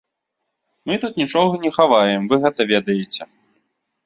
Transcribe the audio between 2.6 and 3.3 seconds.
ведаеце.